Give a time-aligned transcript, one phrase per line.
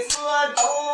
[0.00, 0.87] 我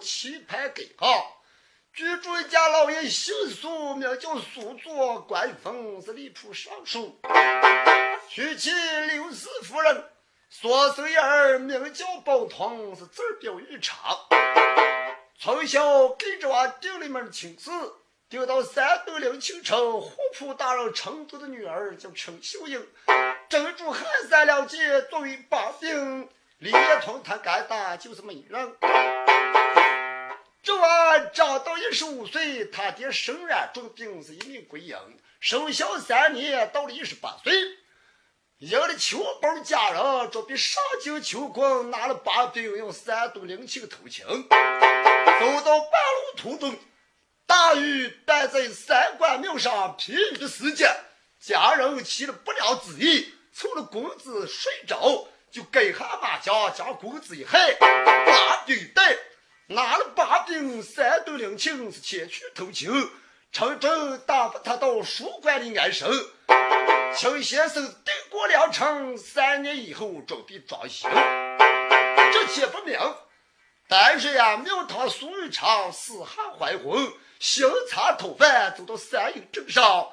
[0.00, 1.06] 棋盘改革，
[1.92, 7.20] 居住一家老爷姓苏，名叫苏作，官封是吏部尚书，
[8.28, 10.04] 娶妻刘氏夫人，
[10.48, 13.98] 所生一儿名叫宝通，是字表玉长。
[15.38, 17.70] 从小跟着我定了门亲事，
[18.28, 22.86] 定到山东临清城户部大人成都的女儿叫陈秀英，
[23.48, 26.28] 珍珠汉三两件作为把柄，
[26.58, 28.76] 李业同他敢打就是媒人。
[30.62, 34.94] 这娃长到一十五岁，他爹身染重病，是一命归阴。
[35.40, 37.52] 生小三年，到了一十八岁，
[38.58, 44.26] 赢了求包家人，准备上京求婚，拿了把柄，用山东临清投亲。
[44.26, 46.76] 走到半路途中，
[47.46, 50.94] 大雨断在三官庙上，疲雨的时间，
[51.40, 59.16] 家人起了不良之意，凑了公子睡着，就跟下马缰，将公子一害，把柄带，
[59.70, 62.90] 拿了把柄，山东临清是前去投亲，
[63.52, 66.10] 成真打发他到书馆里安身。
[67.14, 71.08] 秦先生定过良辰，三年以后准备装修，
[72.32, 72.98] 这且不明。
[73.86, 80.10] 但是呀，庙堂苏玉昌私下还婚，新茶讨饭走到三营镇上，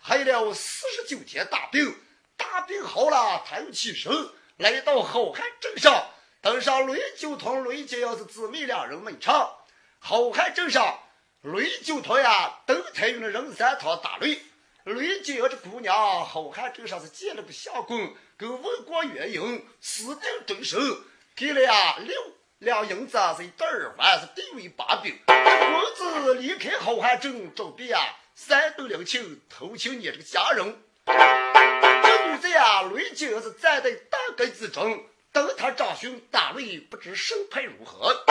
[0.00, 1.94] 害了四十九天大病。
[2.38, 4.10] 大病好了，他又起身
[4.56, 6.10] 来到好汉镇上，
[6.46, 9.52] 登上雷九通、雷家要是姊妹两人们唱。
[9.98, 11.00] 好汉镇上，
[11.42, 14.38] 雷九通呀，登台用了人三堂打擂。
[14.84, 20.78] 雷家要这姑娘，好汉镇上是见了个相公，跟问过原因，私定终身，
[21.34, 22.14] 给了呀六。
[22.58, 25.18] 两银子是一对耳环，是地位把柄。
[25.26, 27.98] 公子离开好汉镇，准备呀
[28.36, 30.80] 三斗两清投亲你这个家人。
[31.06, 35.04] 这女子呀，雷景是站在大根之中，
[35.36, 38.24] 等他张勋打擂，不知胜败如何。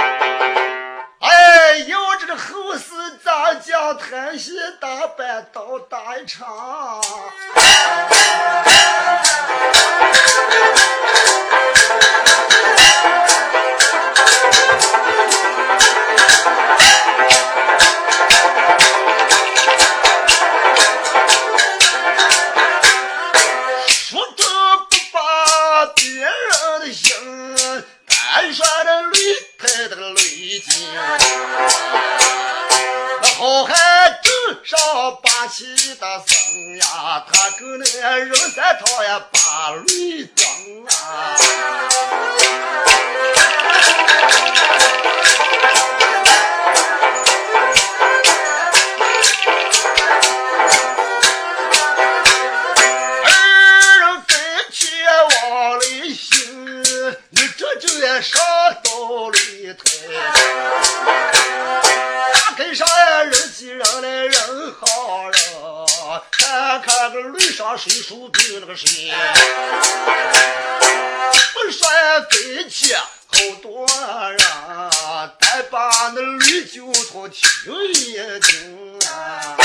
[1.19, 2.89] 哎，要这个后世
[3.23, 3.95] 咋讲？
[3.95, 7.03] 谈戏大板到大场。
[29.77, 30.21] 累的个泪
[30.61, 30.87] 巾
[33.21, 33.75] 那好汉
[34.23, 34.31] 正
[34.63, 34.79] 上
[35.21, 35.65] 八旗
[35.95, 40.45] 的身呀他跟那人三套呀把泪挡
[40.87, 41.35] 啊。
[53.23, 53.29] 二
[53.99, 54.37] 人跟
[54.71, 54.79] 前
[55.41, 56.81] 往里行
[57.31, 58.39] 你这就要上
[58.83, 59.91] 道路腿，
[62.33, 62.87] 大街上
[63.29, 65.39] 人挤人来人好人，
[66.31, 69.11] 看看个脸上谁输给那个谁，
[71.53, 71.87] 不说
[72.29, 72.99] 给钱。
[73.27, 74.37] 好多人，
[75.41, 77.43] 咱把那驴酒托听
[77.93, 79.57] 一听啊！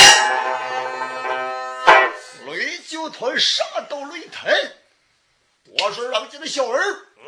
[2.47, 4.52] 驴酒托上到擂台，
[5.78, 6.83] 我说让家的小儿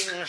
[0.00, 0.24] 一个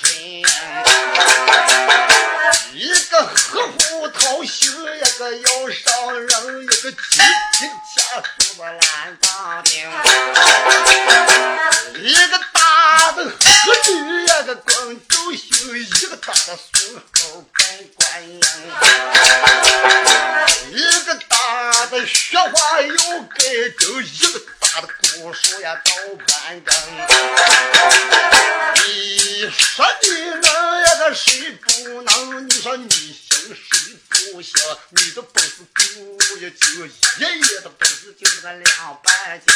[34.90, 39.54] 你的本事多也就爷爷的本事就是个两百斤。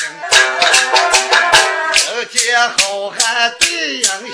[1.93, 4.24] 这天好汉对人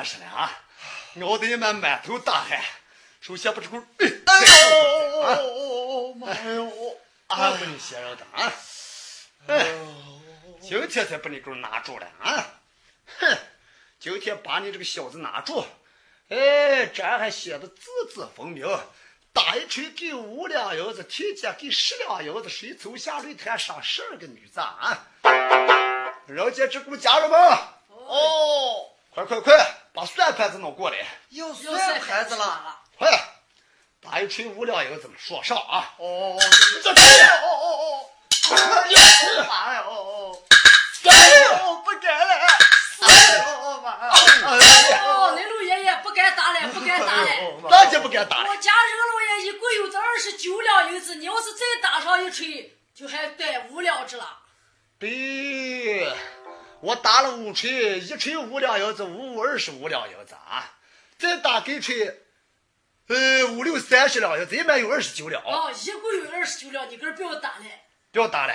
[0.00, 0.50] 也熬些实了啊！
[1.20, 2.60] 熬得你们满头大汗，
[3.20, 6.72] 首先不是股，哎呦妈哟！
[7.28, 8.52] 啊，不你歇着的啊！
[9.46, 9.66] 哎，
[10.62, 12.46] 今天才把你给我拿住了啊！
[13.18, 13.38] 哼，
[13.98, 15.64] 今天把你这个小子拿住！
[16.28, 18.66] 哎，这还写的字字分明，
[19.32, 25.06] 打一锤给五两银子，提前给十两银子，谁走下擂台上十二个女子啊！
[26.26, 27.38] 人家这股家人们，
[27.88, 29.52] 哦，快快快，
[29.92, 30.98] 把算盘子弄过来，
[31.30, 32.78] 又算盘子了。
[32.98, 33.10] 快，
[34.00, 35.94] 打一锤五两银子，说上啊！
[35.98, 36.38] 哦，
[36.82, 38.06] 这这，哦哦
[38.50, 38.56] 哦，
[39.48, 39.82] 妈呀！
[39.86, 40.38] 哦
[41.02, 42.34] 哎呦，哦，不该了！
[43.02, 44.12] 哎呦妈呀！
[45.04, 47.26] 哦，雷路爷爷不该打了，不该打了。
[47.68, 48.48] 那就不该打了。
[48.48, 54.38] 我家任老爷一共有这二十九两银子，你要是再打上一锤，就还带五两只了。
[54.98, 56.06] 对，
[56.80, 60.78] 我打了五锤，一锤五两银子，五五二十五两银子啊！
[61.18, 62.22] 再打给锤，
[63.08, 65.42] 呃，五六三十两银子，一般有二十九两。
[65.42, 67.64] 哦，一共有二十九两，你哥不要打了。
[68.12, 68.54] 不要打了。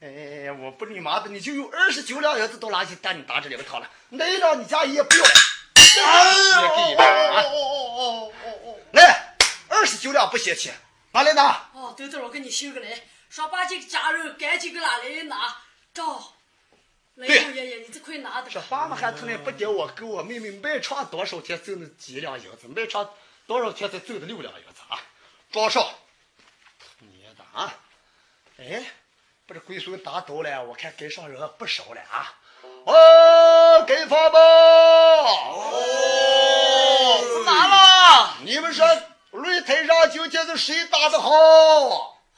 [0.00, 3.90] 哎，我不你妈的，你就有二十九两银子到哪去带你打这两个趟了？
[4.10, 7.42] 那一两你家也不要，也给一半啊！
[7.42, 8.78] 哦哦哦！
[8.92, 9.36] 来，
[9.68, 10.72] 二十九两不嫌弃，
[11.10, 11.70] 拿来拿。
[11.72, 15.56] 哦，等等，我给你修个来，说把这个家人赶紧给拿来拿。
[15.92, 16.34] 照，
[17.16, 18.66] 雷路爷爷，你这快拿的这吧。
[18.70, 23.08] 爸妈还从来不给我给我妹妹卖床多少钱挣的几两银子，卖床
[23.46, 24.98] 多少钱才挣的六两银子啊？
[25.50, 25.86] 装上，
[27.00, 27.74] 你的啊！
[28.56, 28.82] 哎，
[29.46, 32.34] 把这龟孙打倒了，我看街上人不少了啊！
[32.86, 34.38] 哦，给发吧！
[35.50, 35.84] 哦，
[37.44, 38.36] 咋了？
[38.44, 38.86] 你们说
[39.32, 41.30] 擂台上究竟是谁打的好？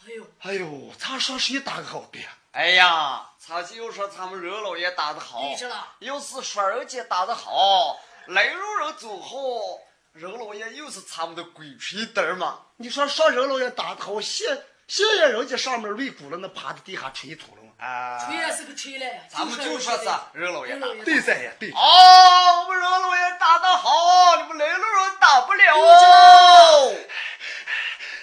[0.04, 2.28] 哎呦，哎呦，咋说谁打的好的呀？
[2.50, 9.80] 哎呀，他就说他们任老爷打得好对着了，又是说人家打得好，雷路人走后，
[10.12, 12.60] 任老爷又是他们的鬼吹灯嘛。
[12.76, 17.62] 你说上任老爷打得好，现现在人家上面擂鼓了，那趴在地下吹土了。
[17.84, 19.20] 啊，锤也是个锤嘞。
[19.28, 21.04] 咱们就说是任老爷打的。
[21.04, 21.70] 对三爷对。
[21.72, 26.94] 哦，我们任老爷打得好，你们雷路人打不了哦。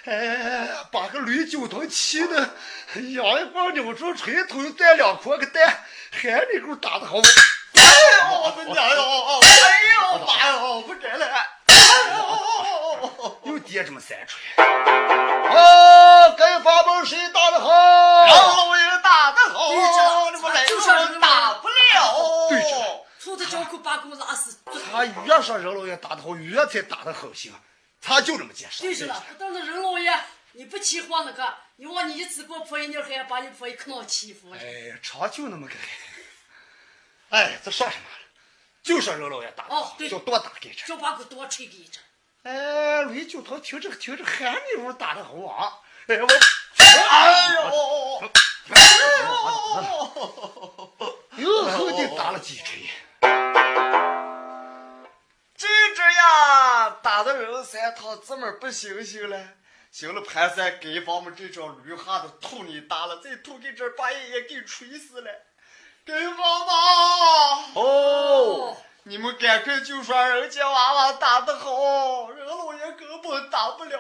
[0.05, 2.49] 哎，把个驴酒桶气的，
[3.13, 7.17] 杨一光扭住锤头带两颗个蛋，还你给我打的好。
[7.17, 7.83] 哎
[8.31, 9.39] 呦，我的娘哟！
[9.43, 9.49] 哎
[9.93, 11.25] 呦妈哟，不该了！
[11.27, 11.77] 哎
[12.17, 14.39] 呦，又跌这么三锤。
[14.57, 17.69] 哦，跟法门谁打的好？
[17.69, 19.69] 老爷打得好，
[20.33, 22.49] 你们雷路就说人打不了。
[22.49, 24.57] 对着粗的脚裤把狗拉死。
[24.91, 27.53] 他越说人老爷打的好，越才打的好行。
[28.01, 28.81] 他就这么解释。
[28.81, 30.11] 对是了，但是任老爷，
[30.53, 34.51] 你不起慌那个，你往你一次给我泼一尿，还要把你泼一坑欺负。
[34.51, 35.73] 哎，常就那么个。
[37.29, 38.17] 哎，这说什么了？
[38.83, 40.87] 就说任老爷打哦，对就多打给这。
[40.87, 42.01] 就把狗多吹给一阵。
[42.43, 45.77] 哎，吕九涛听着听着，喊你屋打的好啊！
[46.07, 46.27] 哎我，
[47.09, 48.31] 哎呦，
[48.73, 49.83] 哎
[51.37, 52.89] 呦又后的打了几锤。
[57.23, 59.37] 的人三趟，这么不行行了。
[59.91, 65.29] 行了，盘山给房们这张驴哈的吐你打了，再吐给这把爷爷给锤死了。
[66.05, 73.99] 给房嘛，哦，你们赶快就说人家娃娃打得好，人老爷根本打不了。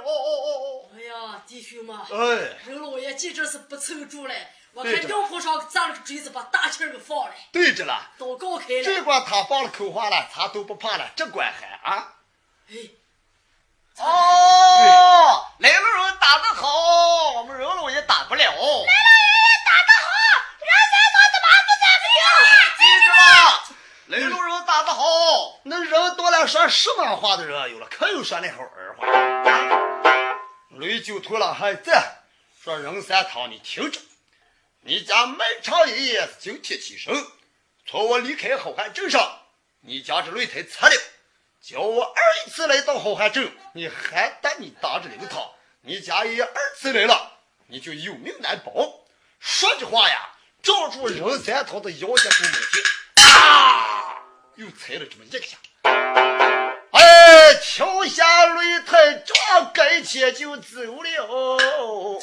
[0.95, 4.33] 哎呀，弟兄们，哎，任老爷简直是不凑住了。
[4.73, 8.83] 我看吊坡上扎了个锥子，把大气儿给放了，对着了，祷告开了。
[8.83, 12.15] 这关他放了口话了，他都不怕了，这关还啊？
[12.69, 12.75] 哎，
[13.97, 18.43] 哦，来了人打得好，我们任老爷打不了。
[18.43, 18.63] 来了人
[19.65, 20.07] 打得好，
[20.59, 22.23] 人三他怎么不打不了？
[22.77, 23.19] 记住了，
[24.07, 25.03] 来了人打得好。
[25.63, 29.07] 那人多了，说什么话的人有了，可有说那好儿话。
[29.07, 29.11] 啊
[30.69, 32.23] 吕九头了还在
[32.63, 33.99] 说任三堂，你听着，
[34.79, 37.13] 你家满朝爷爷是今天起身，
[37.85, 39.41] 从我离开好汉镇上，
[39.81, 40.95] 你家这擂台拆了，
[41.61, 45.47] 叫我二一次来到好汉镇，你还带你当着领堂，
[45.81, 47.33] 你家爷爷二次来了，
[47.67, 48.71] 你就有命难保。
[49.39, 50.29] 说这话呀，
[50.63, 52.81] 照住任三堂的腰间骨门去，
[53.21, 54.15] 啊，
[54.55, 55.55] 又踩了这么一下。
[56.93, 62.19] 哎，跳下擂台，撞跟前就走了。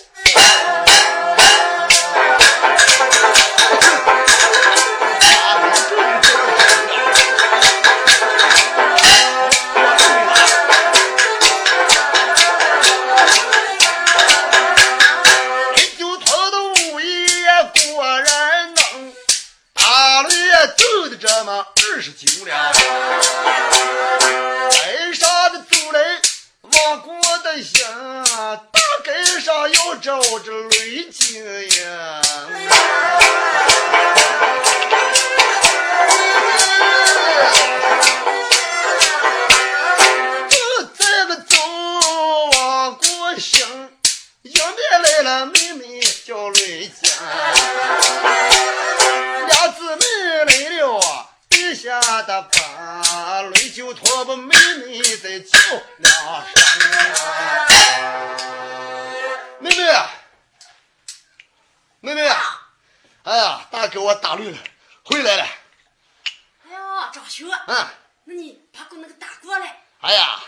[68.24, 69.82] 那你把给我那个打过来。
[70.00, 70.40] 哎呀，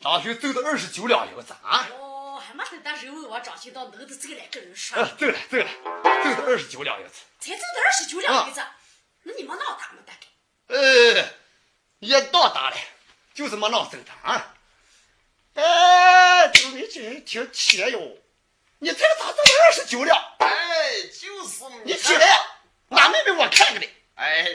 [0.00, 5.68] 张兄走到二十九两银子啊，哦，还没等到人问我张兄到能的这个来跟人说，呃，走了走了，
[6.24, 8.60] 走到二十九两银子，才走到二十九两银子，
[9.22, 10.26] 那你们哪打没打开？
[10.74, 11.28] 呃，
[12.00, 12.76] 也到打了，
[13.34, 14.54] 就是没闹正堂啊。
[15.54, 18.18] 哎，这你真挺铁哟，
[18.78, 20.18] 你才咋走到二十九两？
[20.38, 22.26] 哎，就是你起来，
[22.88, 23.88] 打妹妹我看看的。
[24.14, 24.46] 哎，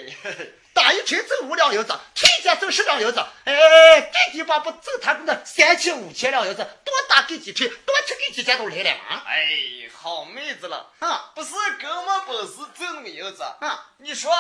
[0.77, 3.19] 打一锤挣五两银子，推荐挣十两银子。
[3.45, 9.23] 哎，这地方不挣他那三千五千两银子，多打给几锤，多吃给几钱都来了啊！
[9.25, 9.49] 哎，
[9.91, 10.91] 好妹子了。
[10.99, 13.85] 啊不是跟我本事挣那个银子啊！
[13.97, 14.31] 你说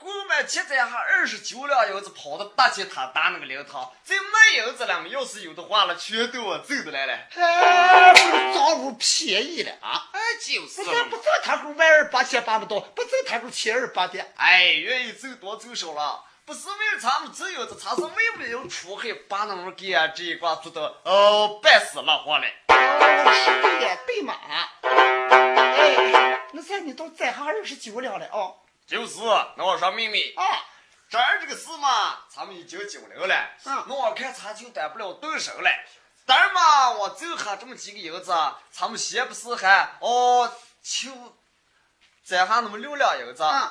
[0.00, 5.06] 过满七在还二十九两银子跑到大街他打那个灵堂，这卖银子了嘛？
[5.08, 7.12] 要是有的话了，全都我挣的来了。
[7.34, 10.08] 哎，不是赃物便宜了啊！
[10.12, 14.32] 哎，就是不是不挣他股万二八千八百多，不挣他股千二八百。
[14.36, 22.54] 哎，愿意挣多挣少了，不是为了咱们挣银子，他是为不了出海把那们给俺这一挂做的哦半死了活嘞。
[22.68, 24.34] 哦，是对的，对嘛？
[24.82, 28.56] 哎，那咱你都攒上二十九两了哦。
[28.86, 29.20] 就是，
[29.56, 30.44] 那我说妹妹，啊，
[31.08, 35.70] 这儿这个事嘛，咱们已经九零了，嗯那我看咱就担不了动手了。
[36.26, 38.32] 但是嘛，我就下这么几个银子，
[38.70, 40.50] 咱们先不是还哦，
[40.82, 41.10] 就
[42.24, 43.70] 攒下那么六两银子，嗯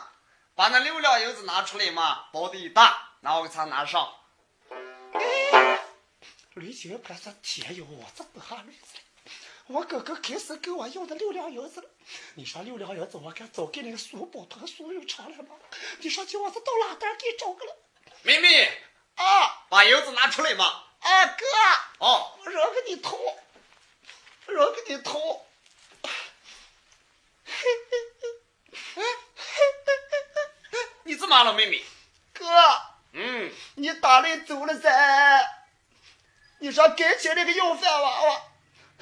[0.55, 4.13] 把那六两银子拿出来嘛，包的一大，然后给他拿上。
[6.53, 7.85] 驴姐不是天哟，
[8.15, 9.01] 这不下驴子了。
[9.67, 11.89] 我哥哥开始给我要的六两银子了。
[12.35, 15.55] 你说六两银子，我该早给那个苏包头和苏有偿了吗？
[15.99, 17.75] 你说叫我这到哪单给找个了？
[18.21, 18.65] 妹妹，
[19.15, 20.83] 啊把银子拿出来嘛。
[20.99, 21.45] 啊哥，
[21.97, 23.17] 哦，我让给你偷，
[24.45, 25.47] 让给你偷。
[31.03, 31.83] 你怎么了，妹妹？
[32.33, 32.45] 哥，
[33.13, 34.89] 嗯，你打来走了噻。
[36.59, 38.41] 你说跟前那个要饭娃娃，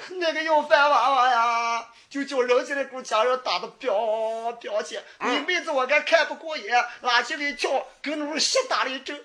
[0.09, 4.99] 那个要饭娃娃呀，就叫人家那股家人打的彪彪气。
[5.19, 9.15] 你妹子我该看不过眼，拉起来跳，跟那种瞎打了一阵。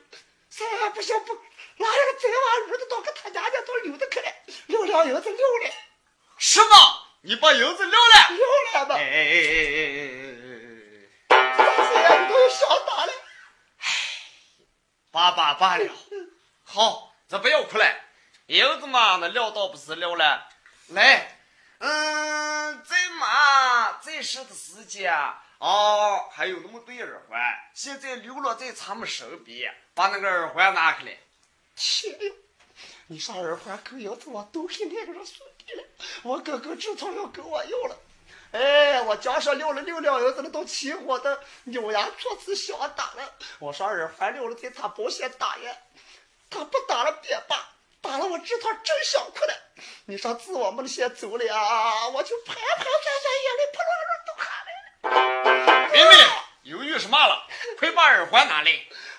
[0.51, 1.41] 咱不行不，拿
[1.79, 2.35] 那个贼娃
[2.69, 4.33] 儿子到给他家家都溜达去了，
[4.67, 5.71] 溜两银子溜了，
[6.37, 6.69] 什么？
[7.23, 8.29] 你把银子溜了？
[8.37, 8.87] 溜了
[12.85, 13.13] 打了。
[15.11, 15.95] 罢罢罢了，
[16.63, 17.85] 好，这不要哭了，
[18.47, 20.47] 银子嘛，那撂倒不是撂了。
[20.89, 21.41] 来，
[21.79, 25.13] 嗯，这嘛，这时的时间
[25.59, 27.41] 哦，还有那么对耳环，
[27.73, 31.19] 现在流落在咱们身边，把那个耳环拿开来。
[31.75, 32.35] 天呀！
[33.07, 35.85] 你说耳环狗银子我都给那个人送给了，
[36.25, 37.99] 我哥哥知道要跟我要了。
[38.57, 43.35] 哎，我加上撂了六两银子，都起火的牛呀，桌子想打了。
[43.59, 45.77] 我说耳环撂了，在他保险打呀，
[46.49, 47.69] 他不打了别罢，
[48.01, 49.55] 打了我知道真想哭了。
[50.07, 54.69] 你说自我们先走了呀，我就拍拍转转，眼泪扑棱棱都下来
[55.85, 55.89] 了。
[55.93, 56.17] 妹妹，
[56.63, 57.47] 犹豫什么了？
[57.79, 58.71] 快把耳环拿来。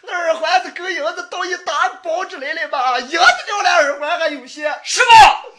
[0.07, 4.73] 那耳环子跟银子都一打包之类的吧，银子掉了，耳环还有些。
[4.83, 5.07] 什么？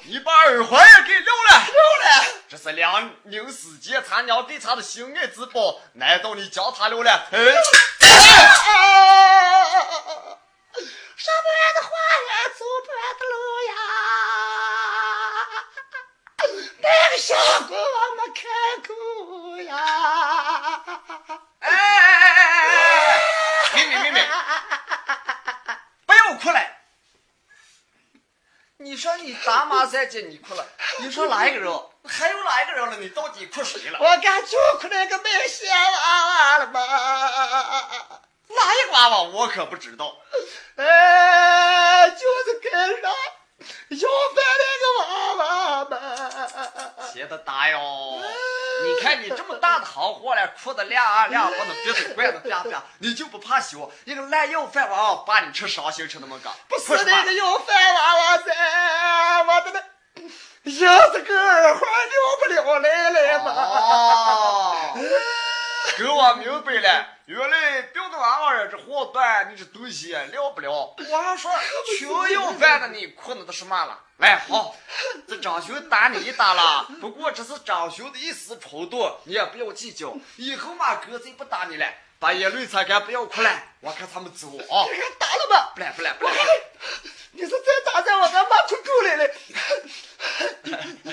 [0.04, 1.50] 你把耳环也给溜了？
[1.66, 2.24] 溜了。
[2.48, 7.10] 这是两宁世界他娘给他的心爱之宝，难道你叫他留了？
[7.30, 7.38] 哎，
[11.16, 11.90] 上不完的花
[12.24, 13.36] 园，走不来的路
[13.68, 13.72] 呀。
[16.80, 17.34] 那个小
[17.68, 18.42] 狗我没看
[18.86, 18.90] 够
[19.62, 19.70] 呀。
[21.60, 23.74] 哎哎哎哎哎哎！
[23.74, 24.18] 妹妹妹妹，
[26.06, 26.58] 不要哭了。
[28.88, 30.66] 你说你打马三姐你哭了，
[31.04, 31.70] 你说哪一个人？
[32.04, 32.96] 还有哪一个人了？
[32.96, 33.98] 你到底哭谁了？
[34.00, 36.80] 我敢就哭那个卖鞋娃娃了吧？
[38.48, 39.22] 哪一个娃娃？
[39.24, 40.16] 我可不知道。
[40.76, 42.72] 哎，就是跟
[43.02, 43.10] 上
[43.90, 46.00] 要饭那个娃娃吧。
[47.12, 48.22] 写的大哟！
[48.84, 53.90] 你看你这么大的行货了，哭的亮啊亮，把那鼻子怪的亮亮，你就不怕羞？
[54.04, 56.50] 一个烂要饭娃娃把你吃伤心吃那么个？
[56.68, 58.44] 不是那个要饭娃娃噻，
[59.46, 59.82] 我的那
[60.64, 61.82] 银子跟耳环了
[62.38, 63.52] 不了来来嘛。
[63.52, 64.74] 哦，
[65.96, 70.94] 哥，我明白了，原来标的娃娃这货段，你这东西了不了。
[70.96, 71.50] 我还说
[71.98, 73.98] 穷要饭的你哭那都是嘛了？
[74.18, 74.76] 来，好，
[75.26, 80.14] 这张兄打你一打了，不过这是张兄的一时冲动，你也不要计较。
[80.36, 81.86] 以后嘛，哥再不打你了，
[82.18, 83.50] 把眼泪擦干，不要哭了。
[83.80, 84.86] 我看他们走啊。
[84.88, 85.72] 这个打了吧？
[85.74, 86.32] 不来不来不来。
[87.32, 89.28] 你是再打在我这骂出狗来了。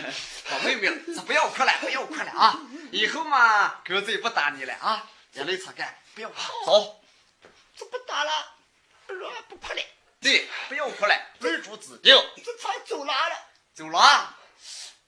[0.49, 2.59] 宝妹妹，咱不要哭了，不要哭了啊！
[2.95, 7.03] 以后嘛，狗子也不打你了啊，眼泪擦干，不要怕，走。
[7.75, 8.31] 这不打了，
[9.09, 9.81] 我不怕了。
[10.21, 12.15] 对，不要哭了，为主指定。
[12.37, 13.35] 这才走哪了？
[13.73, 14.37] 走了。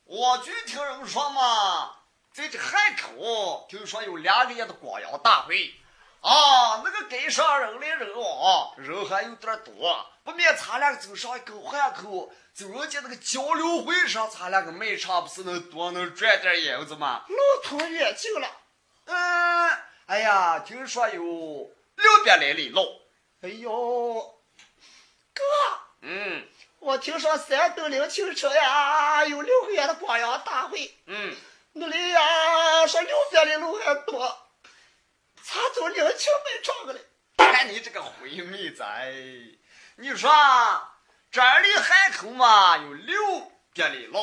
[0.04, 1.95] 我就听人说嘛，
[2.34, 5.73] 在这汉口，听说有两个月的广阳大会。
[6.21, 17.23] 啊，那个街上人来人往，人还有点多，不免咱俩走上一个汉口，走人家那个交流会上，咱俩个卖唱不是能多能赚点银子吗？
[17.27, 18.47] 路途远近了。
[19.06, 19.77] 嗯，
[20.08, 23.01] 哎呀，听说有六百来里路。
[23.41, 24.34] 哎呦。
[25.34, 25.43] 哥，
[26.01, 26.47] 嗯，
[26.80, 31.36] 我听说山东临清城呀有六个月的光阳大会，嗯，
[31.73, 34.46] 那里呀说六百里路还多，
[35.47, 36.99] 咋走临清卖场个嘞？
[37.38, 39.13] 看你这个灰妹子，哎，
[39.95, 40.29] 你说
[41.31, 44.19] 这儿离汉口嘛有六百里路，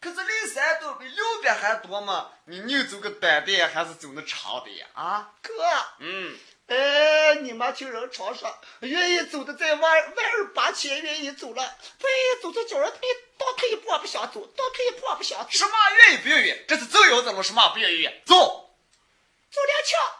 [0.00, 2.32] 可是离山东比六百还多嘛？
[2.46, 4.86] 你宁走个短的还是走那长的呀？
[4.94, 5.52] 啊，哥，
[6.00, 6.36] 嗯。
[6.66, 13.00] 哎，你妈听人常说，愿意走的在万万儿八千，愿意走了，不愿意走的叫人退
[13.38, 15.48] 倒退一步不想走，倒退一步不想走。
[15.50, 16.64] 什么愿意不愿意？
[16.66, 18.04] 这是走有怎么什么不愿意？
[18.26, 18.34] 走，
[19.50, 20.17] 走两桥，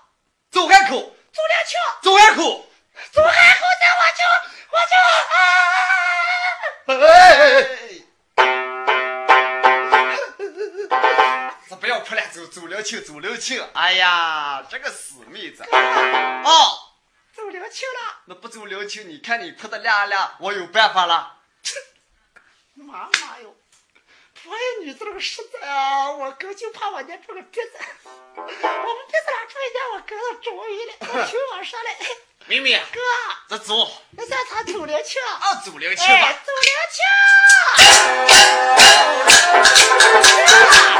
[0.50, 0.96] 走汉口，
[1.32, 2.66] 走两桥，走汉口，
[3.12, 4.24] 走汉口，再我桥
[4.70, 4.94] 我就
[6.86, 6.88] 啊！
[6.88, 7.76] 哎。
[11.68, 13.62] 这不要哭了，走走了亲，走了亲。
[13.74, 13.92] 哎。
[13.92, 15.62] 呀，这个死妹子！
[15.64, 16.48] 哦，
[17.34, 18.22] 走了亲了。
[18.24, 21.36] 那不走了亲，你看你哭的亮亮，我有办法了。
[22.74, 23.54] 妈妈哟，
[24.48, 27.72] 我爱女子那个实在啊，我哥就怕我家这个鼻子，
[28.34, 30.92] 我们鼻子拉出一点，我哥都中意了。
[31.00, 31.94] 我听我说嘞，
[32.46, 32.98] 妹妹，哥，
[33.50, 33.90] 咱走。
[34.12, 35.18] 那咱他走了去。
[35.18, 36.32] 啊，走了去吧。
[36.46, 36.68] 走了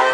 [0.03, 0.08] 亲。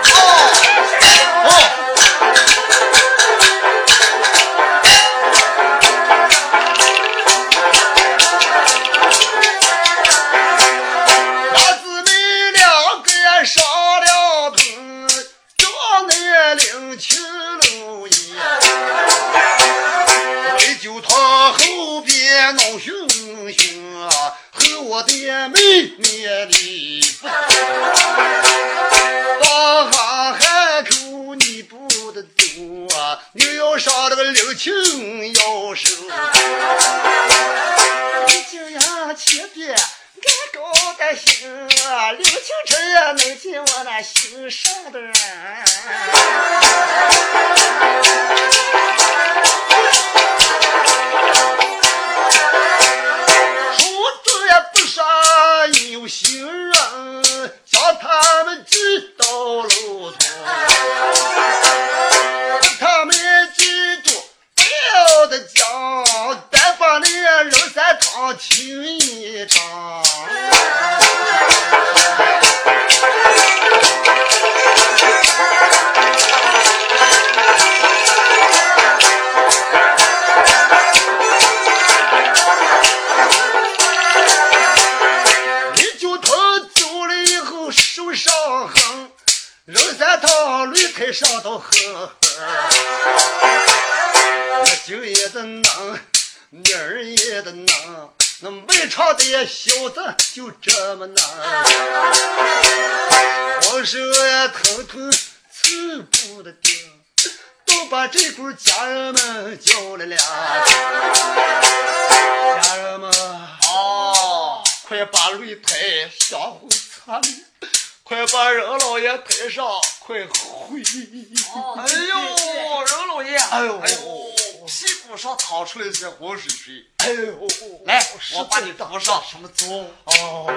[125.16, 126.86] 屁股上淌出来些活水水。
[126.98, 127.48] 哎呦，
[127.86, 129.24] 来，我把你扶上。
[129.24, 129.66] 什么走？
[130.04, 130.54] 哦。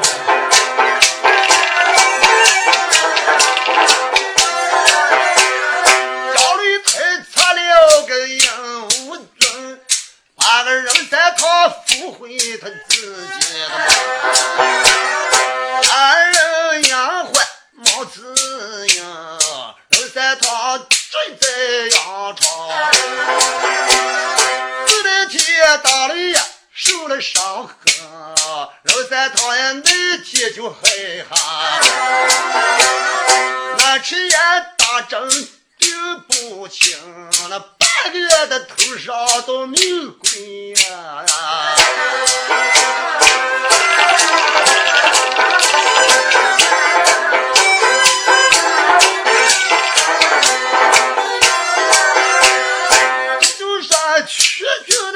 [6.34, 6.90] 家里太
[7.32, 9.80] 擦了个杨无尊，
[10.34, 13.68] 把个人三堂扶回他自己的
[15.82, 17.32] 家人养活。
[17.74, 18.34] 毛子
[18.96, 19.04] 呀，
[19.90, 21.46] 老三堂正在
[21.96, 22.42] 扬长，
[22.90, 24.27] 这两天
[25.78, 26.40] 打雷呀，
[26.74, 27.74] 受了伤痕，
[28.82, 30.78] 老三堂呀那天就害
[31.28, 31.80] 怕，
[33.78, 34.38] 那吃烟
[34.76, 35.28] 打针
[35.78, 36.96] 病不轻，
[37.48, 41.24] 那半个月的头上都没有鬼呀。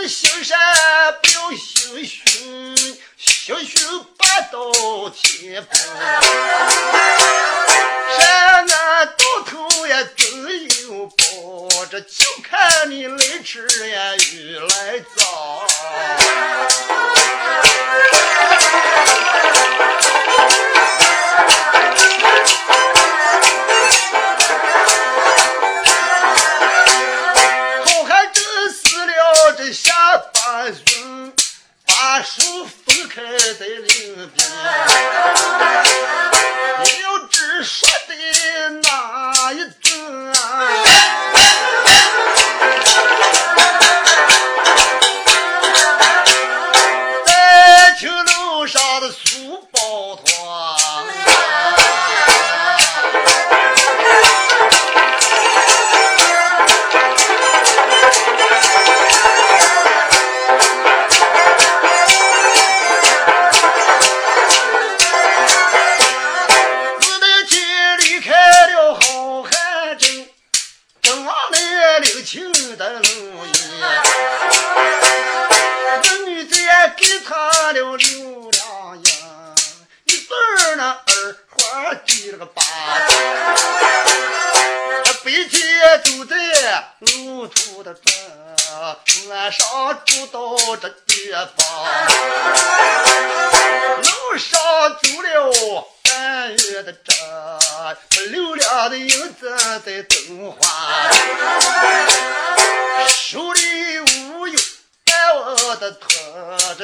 [0.08, 0.58] 心善
[1.22, 2.20] 不要心虚，
[3.16, 3.76] 心虚
[4.16, 5.80] 八到天崩。
[8.18, 11.14] 山那到头也自有报，
[11.90, 15.66] 这就看你来迟呀与来早
[29.72, 29.92] 下
[30.34, 31.32] 把云，
[31.86, 33.22] 把手分开
[33.58, 34.48] 在林边，
[36.84, 38.12] 你要知说的
[38.82, 40.91] 哪一种啊？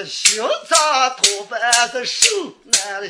[0.07, 1.59] 心咋掏白
[1.89, 2.29] 的，手
[2.65, 3.09] 难的。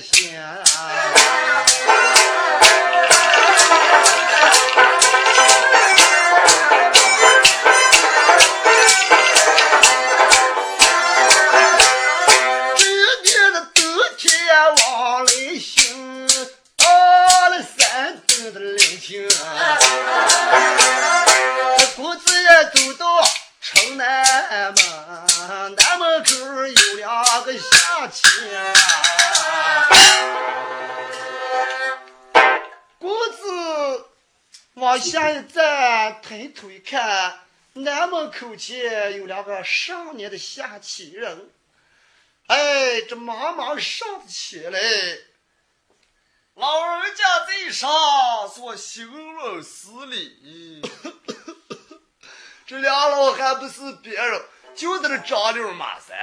[13.22, 13.85] 年的冬
[14.16, 14.31] 天
[15.61, 16.29] 行，了。
[22.94, 23.17] 到。
[23.98, 26.30] 南门南门口
[26.68, 28.22] 有两个下棋，
[33.01, 34.07] 公子
[34.74, 37.40] 往下一站，抬头一看，
[37.72, 41.51] 南门口前有两个上年的下棋人，
[42.46, 44.70] 哎，这茫茫上起去，
[46.55, 47.90] 老人家在上
[48.55, 50.82] 做行了施礼。
[52.68, 54.42] 这俩老还不是别人，
[54.76, 56.14] 就在这张六马三。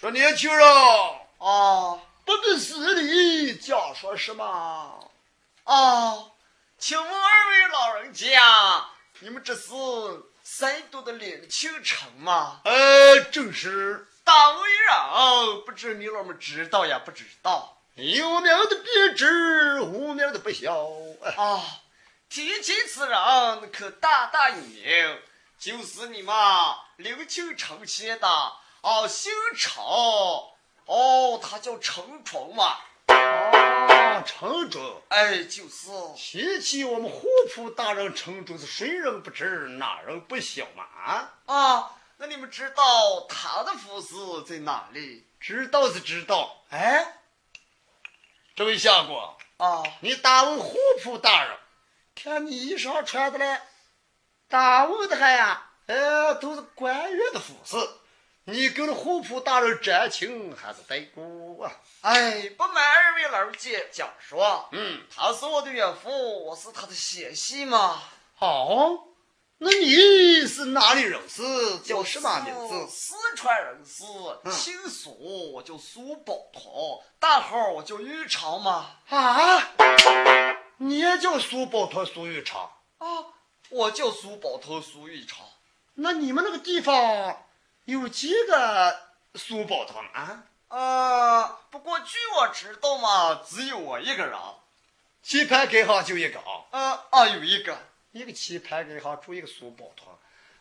[0.00, 5.10] 说年轻人啊，不必施礼，讲说什么？
[5.64, 6.24] 啊，
[6.78, 8.86] 请问二位老人家，
[9.18, 9.68] 你们这是
[10.42, 12.62] 山东的领庆城吗？
[12.64, 14.08] 呃，正是。
[14.24, 16.98] 大为人，不知你老们知道呀？
[17.04, 20.88] 不知道，有名的必知，无名的不晓。
[21.36, 21.62] 啊，
[22.30, 25.22] 提起此人，可大大有名，
[25.62, 26.34] 就是你们
[26.96, 29.80] 临清城县的啊，姓程，
[30.86, 32.78] 哦，他叫程冲嘛。
[33.06, 35.88] 啊，程冲，哎，就是。
[36.16, 39.44] 提起我们虎扑大人程冲是谁人不知，
[39.78, 40.82] 哪人不晓嘛？
[40.82, 41.92] 啊啊。
[42.16, 44.02] 那你们知道他的府
[44.42, 45.24] 邸在哪里？
[45.38, 46.56] 知道是知道。
[46.70, 47.20] 哎，
[48.56, 49.16] 这位相公
[49.58, 51.56] 啊，你打问虎扑大人，
[52.16, 53.60] 看你衣裳穿的嘞，
[54.52, 55.62] 大问的还呀？
[55.86, 57.74] 呃，都是官员的服饰，
[58.44, 61.72] 你跟那虎扑大人沾亲还是带故啊？
[62.02, 68.02] 哎，不瞒二位老姐讲说，嗯，他是我的岳父，我是他的贤媳嘛。
[68.34, 69.08] 好。
[69.56, 71.42] 那你是哪里人士？
[71.78, 72.86] 叫什么名字？
[72.90, 74.04] 四川人士，
[74.50, 78.96] 姓苏，我叫苏宝同，大号我叫玉长嘛。
[79.08, 79.70] 啊，
[80.76, 82.68] 你也叫苏宝同、苏玉长？
[82.98, 83.06] 啊，
[83.72, 85.38] 我叫苏宝通、苏玉长。
[85.94, 87.44] 那你们那个地方
[87.86, 89.00] 有几个
[89.34, 90.44] 苏宝通啊？
[90.68, 94.38] 呃，不过据我知道嘛，只有我一个人。
[95.22, 96.64] 棋盘街上就一个啊？
[96.70, 97.78] 呃啊，有一个。
[98.12, 100.06] 一个棋盘街上住一个苏宝通，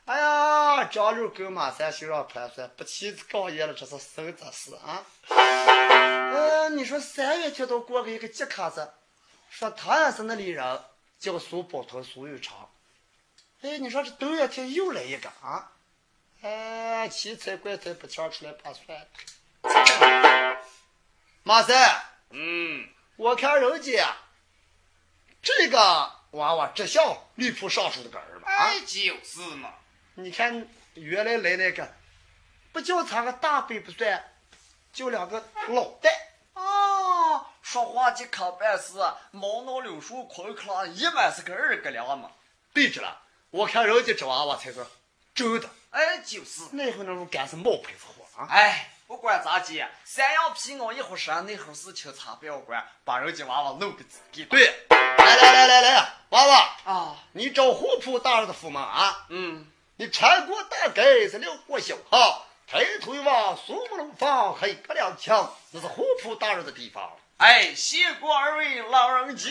[0.05, 5.03] 哎呀，张六跟马三心上盘算，不起高言了，这是生子事啊！
[5.27, 8.93] 呃，你说三月天都过个一个吉卡子，
[9.49, 10.81] 说他也是那里人，
[11.19, 12.70] 叫苏宝通、苏玉长。
[13.61, 15.71] 哎，你说这六月天又来一个啊？
[16.41, 19.07] 哎，奇才怪才不抢出来不算。
[21.43, 22.01] 马三，
[22.31, 24.15] 嗯，我看人家
[25.41, 26.11] 这个。
[26.31, 28.47] 娃娃这像女仆上书的个儿吗？
[28.47, 29.73] 哎，就是嘛。
[30.15, 31.93] 你看原来来那个，
[32.71, 34.31] 不就他个大背不算，
[34.93, 36.09] 就两个脑袋。
[36.53, 38.93] 啊，说话就可办事，
[39.31, 42.31] 毛脑柳树空壳，一般是个二个两嘛。
[42.73, 43.21] 对着了，
[43.51, 44.85] 我看人家这娃娃才是
[45.35, 45.69] 真的。
[45.89, 46.61] 哎，就是。
[46.71, 48.47] 那会那种干是冒牌子货啊。
[48.49, 54.45] 哎，不管咋地，山羊皮袄一壶山，那会事情咱不要管，把人家娃娃弄个自己。
[54.45, 54.73] 对。
[54.89, 57.15] 来来来来来，娃娃啊！
[57.33, 59.25] 你找户部大人的驸马啊？
[59.29, 67.11] 嗯，你穿过大街是辽过小巷，抬头一望苏木龙房，黑不两墙，那是虎扑大人的地方。
[67.37, 69.49] 哎，谢过二位老人家。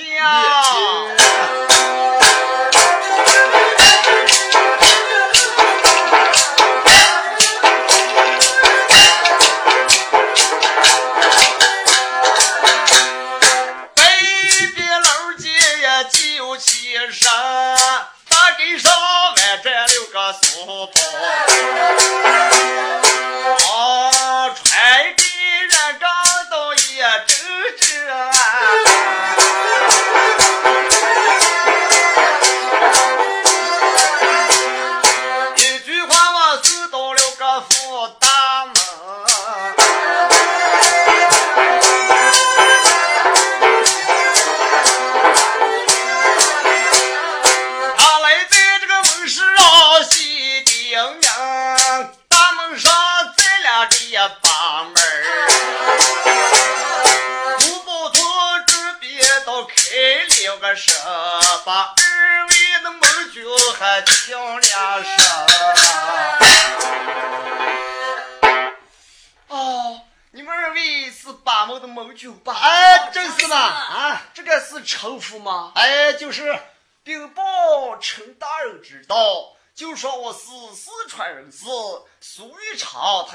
[20.68, 21.46] oh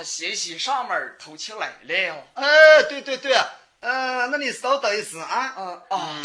[0.03, 2.23] 歇息上门偷情来了。
[2.35, 3.35] 哎，对对对，
[3.79, 5.53] 嗯，那你稍等一声啊。
[5.57, 6.21] 嗯啊。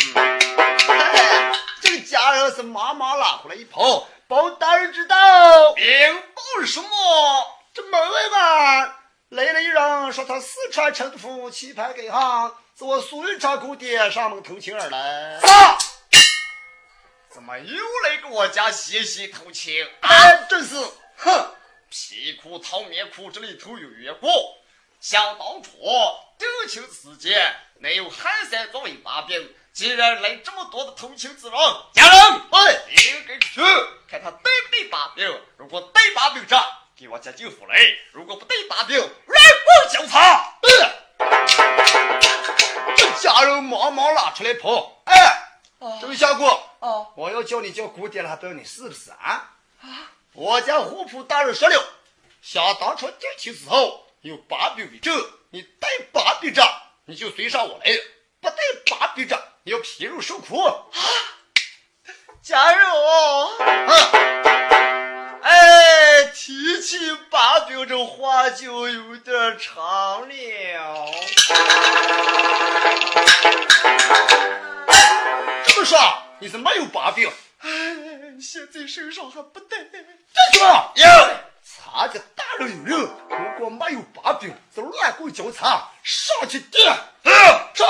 [1.80, 5.72] 这个家人是妈妈拉回来一跑，包大人知道。
[5.72, 6.88] 禀报什么？
[7.72, 8.94] 这门外嘛
[9.30, 15.40] 来了一人，说他四川城府棋盘街上，是我苏云长姑爹上门偷情而来。
[17.28, 19.84] 怎么又来给我家歇歇偷情？
[20.02, 20.76] 哎，真是，
[21.16, 21.50] 哼，
[21.88, 24.28] 皮裤套棉裤，这里头有缘故。
[25.00, 25.72] 想当初
[26.38, 29.52] 斗情之间，乃有韩三作为把柄。
[29.72, 31.58] 既然来这么多的偷情之人，
[31.92, 33.60] 家人，哎，应该去
[34.08, 35.42] 看他带不带把柄。
[35.56, 36.56] 如果带把柄着，
[37.00, 37.78] 给我家舅父来；
[38.12, 40.58] 如果不带把柄，软棍交叉。
[42.94, 45.00] 这家人忙忙拉出来跑。
[45.06, 45.16] 哎，
[45.98, 46.46] 周相公，
[46.80, 49.54] 哦，我要叫你叫姑爹了，不要你是不是啊？
[49.80, 51.82] 啊，我家虎扑大人说了，
[52.42, 55.18] 想当初定亲时候有把柄为证，
[55.52, 56.62] 你带把柄着，
[57.06, 57.94] 你就随上我来；
[58.42, 58.56] 不带
[58.90, 60.62] 把柄着，你要皮肉受苦。
[60.62, 60.84] 啊，
[62.42, 63.88] 家人哦，嗯，
[65.42, 65.79] 哎，
[66.32, 66.96] 提起
[67.30, 70.34] 把柄这话就有点长了。
[75.66, 75.98] 这么说
[76.38, 77.30] 你是没有把柄？
[77.60, 77.68] 哎，
[78.40, 79.76] 现在身上还不带。
[79.82, 81.04] 这说有，
[81.62, 86.96] 查家大人有人，如果没有把柄，就乱棍交叉，上去点。
[87.24, 87.32] 嗯，
[87.74, 87.88] 上。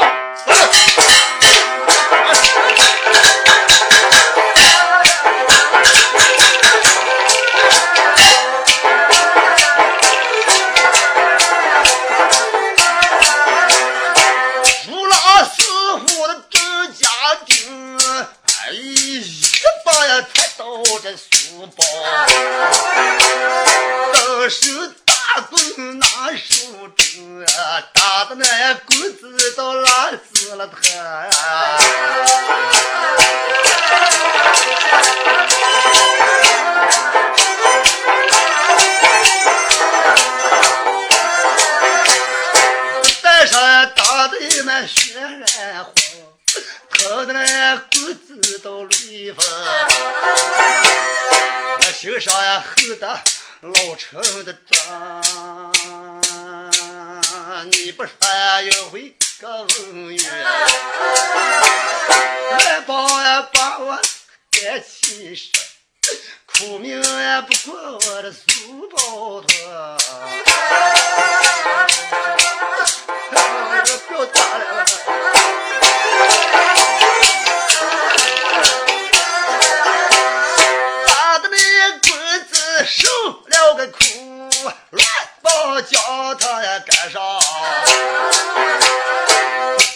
[24.51, 27.47] 是大棍拿手中，
[27.95, 31.31] 打的那棍子都拉死了他。
[43.23, 43.61] 带上
[43.95, 45.95] 打的那血染红，
[46.91, 49.47] 疼的那骨子都裂缝。
[51.79, 53.21] 我心上呀恨得
[53.63, 55.71] 老成的妆，
[57.71, 60.45] 你不说呀有回个恩怨，
[62.59, 64.01] 来帮呀把我
[64.51, 65.53] 赶起身，
[66.47, 69.51] 苦命呀不过我的书包团。
[74.09, 74.87] 不要打了。
[83.89, 83.99] 苦，
[84.91, 85.07] 乱
[85.43, 87.21] 棒将他呀赶上，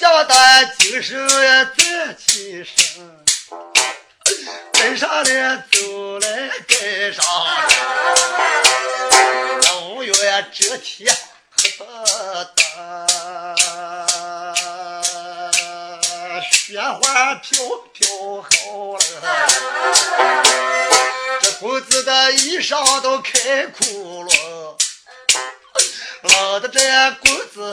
[0.01, 3.25] 叫他精神呀再起身，
[4.73, 7.25] 跟上了走来跟上，
[9.63, 11.17] 老远这天。
[11.79, 12.63] 不得，
[16.53, 17.43] 雪花飘
[17.93, 18.07] 飘
[18.43, 18.49] 好
[18.99, 19.03] 了，
[21.61, 24.77] 裤子的衣裳都开窟窿，
[26.23, 26.81] 冷的这
[27.21, 27.73] 裤子，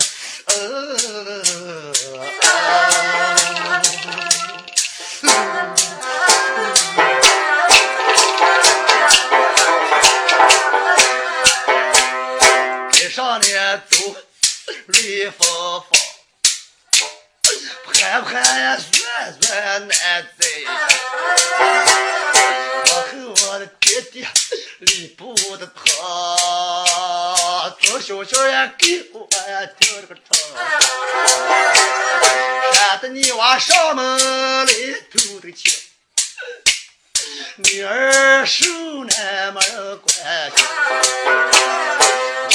[12.91, 14.15] 街上呢走
[14.87, 15.99] 绿风风，
[17.93, 19.97] 盘盘呀软软难
[20.39, 20.47] 在。
[23.91, 24.25] 我和我的爹爹
[24.79, 25.83] 离不得他，
[27.81, 30.23] 从小小呀给我呀订了个床，
[32.73, 34.17] 吓得你娃上门
[34.65, 34.73] 来
[35.11, 35.73] 偷的情。
[37.57, 38.65] 女儿手
[39.03, 40.51] 难没人管，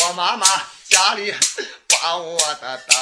[0.03, 0.47] 我妈妈
[0.89, 1.34] 家里
[1.89, 2.95] 把我的大，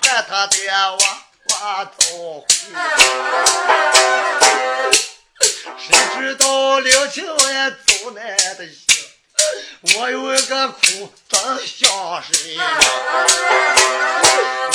[0.00, 0.98] 盼她的娃
[1.48, 1.94] 娃早
[2.40, 2.46] 回。
[6.34, 8.76] 谁知道两情也走难的行，
[9.96, 12.56] 我有一个苦装香水，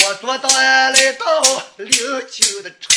[0.05, 1.41] 我多到来到
[1.77, 2.95] 两情的城。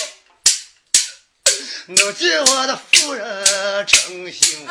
[1.89, 4.67] 我见我的夫人成行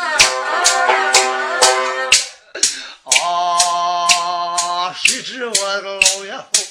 [3.04, 6.64] 啊，谁知我的老岳父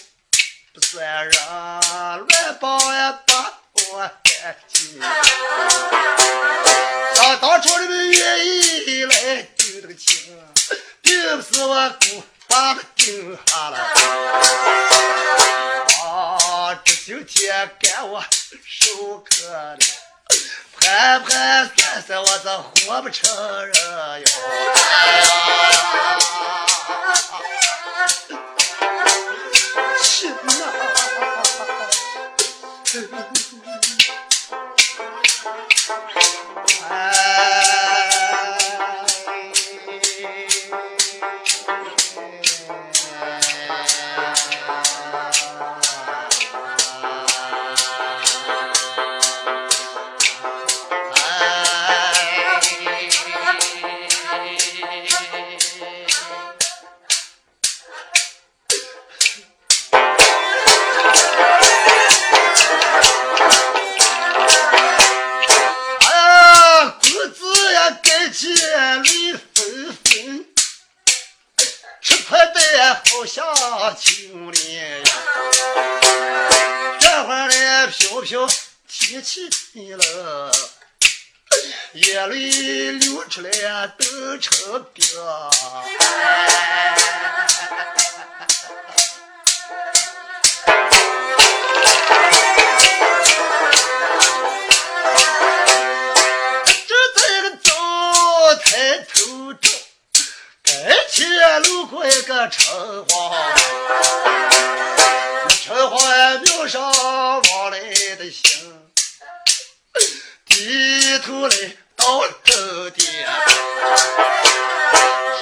[0.72, 2.26] 不算人，乱
[2.58, 3.59] 帮呀把
[3.93, 5.01] 我赶起。
[7.14, 10.38] 想当初你们愿意来定这个情，
[11.03, 13.76] 并不是我姑把他定下了。
[16.03, 18.24] 啊，这今天赶我
[18.64, 19.78] 受可怜。
[20.78, 23.74] 盘盘算算，我这活不成人
[24.20, 24.26] 哟！
[30.03, 30.51] 亲呐！
[79.33, 80.53] 天气了，
[81.93, 85.07] 眼泪流出来都成冰。
[111.20, 111.56] 头来
[111.96, 113.26] 到头殿，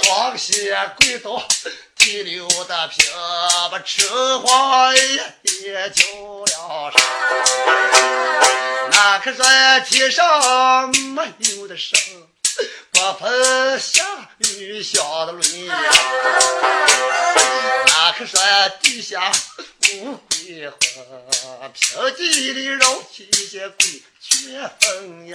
[0.02, 1.46] 双膝跪倒
[1.96, 3.06] 地溜的平，
[3.70, 4.06] 把城
[4.42, 5.00] 隍爷
[5.62, 6.04] 也叫
[6.44, 7.00] 了声。
[8.90, 9.44] 那可说
[9.86, 11.98] 天上没有的神，
[12.98, 14.04] 不分下
[14.38, 15.80] 雨下的雷呀。
[17.86, 18.40] 那可说
[18.82, 19.30] 地下
[19.92, 25.34] 无鬼魂，平地里绕天些鬼却分呀。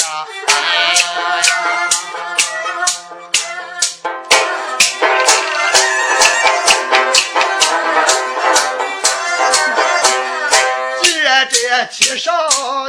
[11.01, 12.33] 既然这天上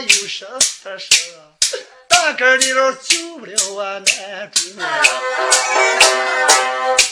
[0.02, 0.48] 有神
[0.98, 1.53] 神，
[2.24, 4.70] 大个里头救不了我难主，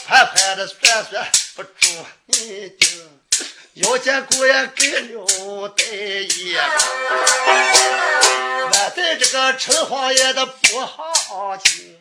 [0.06, 1.70] 盘盘的算算不住
[2.24, 3.20] 你定，
[3.74, 6.64] 要见姑爷给了代言，
[8.70, 11.94] 我在这个城隍爷的不好听。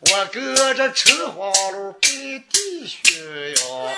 [0.00, 3.92] 我搁这城隍路跪地学哟。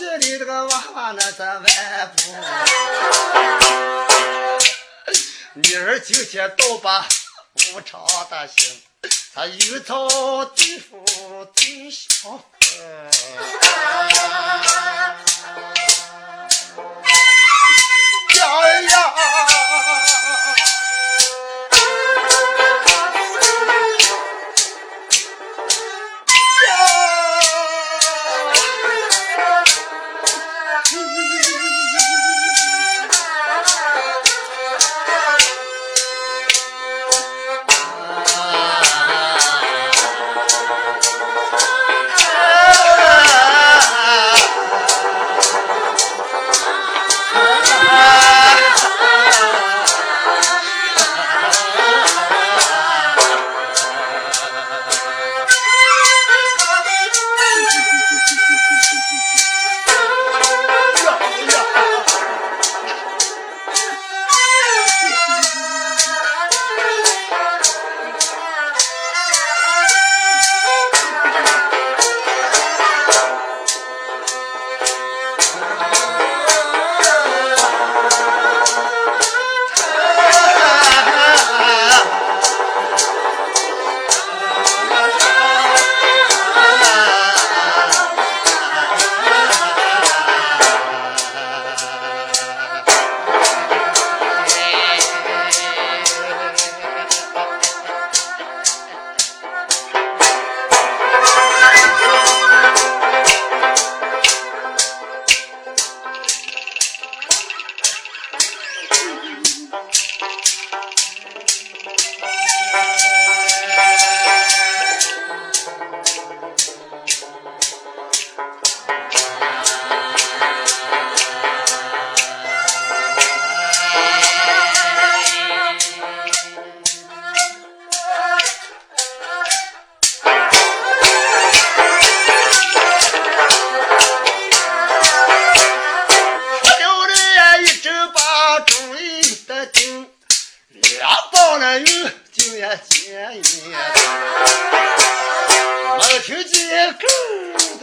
[0.00, 1.68] 这里这个娃娃呢，咱外
[2.16, 2.22] 不。
[5.52, 7.06] 女儿今天倒把
[7.74, 8.80] 无常的心，
[9.34, 11.04] 她有草地府
[11.54, 12.42] 地相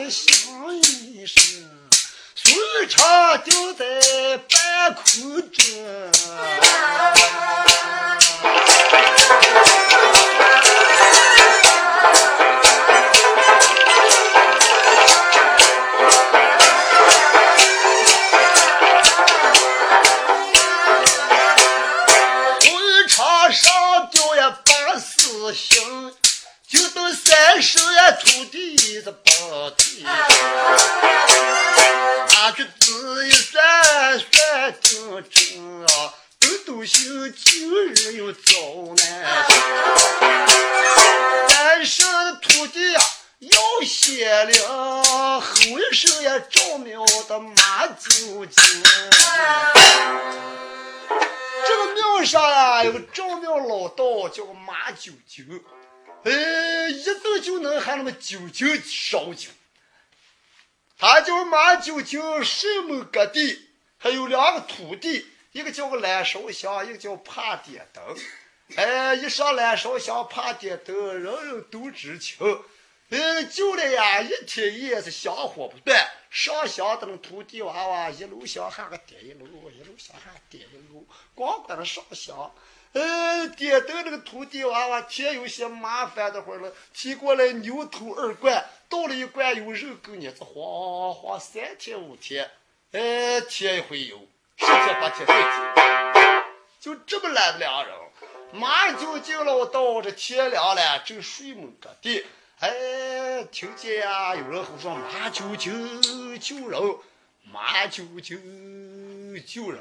[0.08, 0.32] 狗的响
[0.82, 1.44] 一声，
[2.34, 5.66] 苏玉昌掉在半空中。
[47.28, 48.84] 的马九斤。
[51.68, 55.44] 这个庙上啊有个着庙老道叫个马九九，
[56.24, 59.50] 哎，一走就能喊那么九九烧酒。
[60.98, 68.04] 他叫马九九，什么各地，还有两个徒弟，一个叫个蓝烧香，一个叫怕点灯。
[68.76, 72.38] 哎，一上蓝烧香，怕点灯，人人都知情。
[73.10, 82.54] 嗯，就了呀，一天一夜是香火不断，上香的那徒弟娃娃一路香喊个点一路，一路香喊点一路，光管着上香。
[82.94, 92.52] 嗯，点灯那个徒弟娃娃天有些麻烦的会了，提过来牛头二罐，倒了一罐有肉够日子晃晃三天五天，
[92.92, 94.20] 哎，天一回油，
[94.58, 96.44] 十天八天再天，
[96.80, 97.96] 就这么懒的俩人，
[98.54, 102.24] 马上就进了到这天凉了，正睡梦着地。
[102.60, 105.72] 哎，听见呀，有人吼说：“马九九
[106.40, 106.98] 救人，
[107.44, 108.36] 马九九
[109.46, 109.80] 救人。”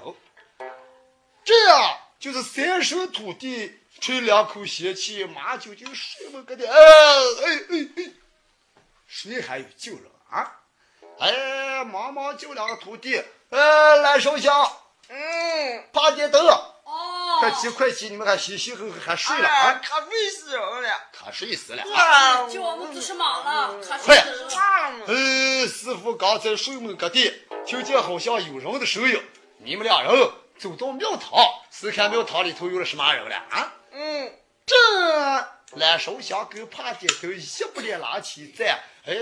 [1.42, 6.66] 这样就是三声土地吹两口仙气，马九九睡梦搁地。
[6.66, 8.12] 哎哎哎哎，
[9.06, 10.60] 谁还有救人啊？
[11.18, 13.16] 哎，忙忙救两个徒弟。
[13.48, 14.52] 哎，来烧香，
[15.08, 16.44] 嗯，八点灯。
[17.36, 18.08] 哦，快起快起！
[18.08, 19.80] 你们还嘻嘻呵呵还睡了啊？
[19.82, 20.90] 他睡死人了。
[21.12, 21.82] 他睡死了。
[21.94, 24.48] 啊叫我们都是忙了，看快谁的
[25.06, 27.32] 呃，师傅刚才睡梦搁地，
[27.66, 29.22] 听见好像有人的声音。
[29.58, 33.72] 你们俩人走到庙堂，是看庙堂里头有了什么人了啊？
[33.92, 34.32] 嗯，
[34.64, 34.76] 这
[35.78, 39.14] 蓝烧香跟怕点头一不连拉起站，哎，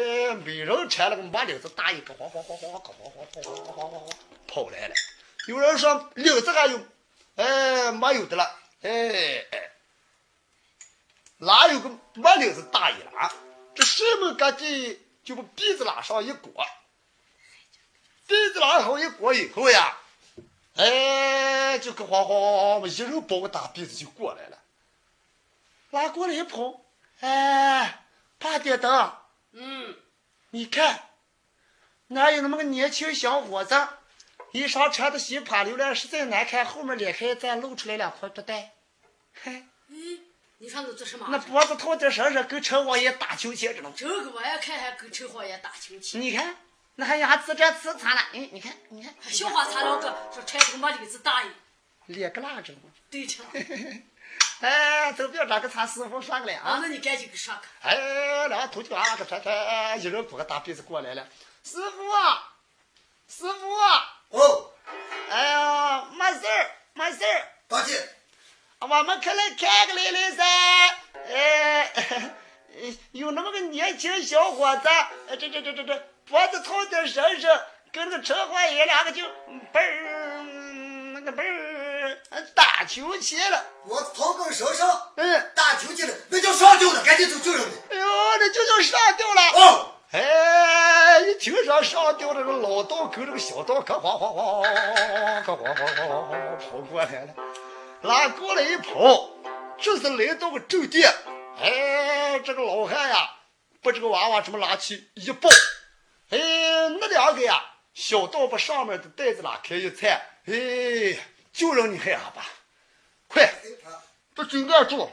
[0.45, 4.13] 每人缠了个麻领子大衣，咣咣咣咣咣咣咣咣咣咣咣
[4.47, 4.95] 跑来了。
[5.49, 6.79] 有人说领子还有，
[7.37, 8.91] 哎，没有的了，哎
[9.51, 9.71] 哎，
[11.39, 13.33] 哪有个没领子大爷了啊？
[13.75, 16.65] 这什么个地就把鼻子拉上一裹，
[18.27, 19.97] 鼻子拉上一裹以后呀，
[20.77, 24.59] 哎，就跟晃晃晃，一人抱个大鼻子就过来了。
[25.91, 26.81] 拉过来一碰，
[27.21, 28.07] 哎，
[28.39, 29.13] 怕点灯，
[29.53, 29.97] 嗯，
[30.51, 31.09] 你看，
[32.09, 33.89] 哪有那么个年轻小伙子，
[34.55, 38.71] 衣裳穿的稀帕溜了，实在难看，后面裂开再露出来两块布袋，
[39.43, 40.21] 嘿，咦，
[40.59, 41.27] 你看这这什么？
[41.29, 43.93] 那脖子套的身上跟陈王爷打秋千着呢。
[43.97, 46.57] 这个我也看还跟陈豪爷打亲戚，你看，
[46.95, 51.51] 那还牙齿这自残了，哎，你看，你看，笑话咱两个说穿这个麻领子大爷，
[52.07, 52.79] 裂个蜡着呢。
[53.11, 53.43] 对着。
[54.61, 56.79] 哎，走别找个他师傅上个了啊，啊！
[56.81, 57.63] 那你赶紧给上个。
[57.83, 61.29] 哎，两个徒弟娃娃个穿穿，一人裹个大被子过来了。
[61.65, 62.53] 师傅啊，
[63.29, 64.71] 师傅啊，哦，
[65.31, 68.09] 哎呀，没事儿，没事儿，大姐，
[68.81, 70.45] 我们可来看个来了噻。
[71.29, 71.93] 哎，
[73.13, 74.89] 有那么个年轻小伙子，
[75.29, 77.63] 呃这这这这这脖子头在身上，
[77.93, 79.23] 跟那个陈焕爷两个就
[79.73, 80.43] 嘣儿
[81.15, 82.19] 那个嘣儿
[82.55, 83.65] 打球去了。
[83.87, 87.95] 脖子头跟身上嗯，打球去了，那叫上吊了，赶紧走救人去。
[87.95, 88.07] 哎呦，
[88.39, 89.43] 那就叫上吊了。
[89.55, 94.63] 哦，哎，一听说上吊了，这个老道跟这个小道可晃晃晃，
[95.43, 97.35] 可慌慌慌慌跑过来了，
[98.03, 99.31] 拉过来一跑，
[99.77, 101.13] 这是来到个正殿。
[101.61, 103.29] 哎，这个老汉呀，
[103.83, 105.51] 把这个娃娃这么拉起一抱，
[106.31, 106.39] 哎，
[107.01, 107.61] 那两个呀，
[107.93, 110.11] 小道把上面的袋子拉开一踩，
[110.47, 111.19] 哎，
[111.53, 112.47] 救人你害怕吧？
[113.27, 113.53] 快，
[114.37, 115.11] 把嘴按住，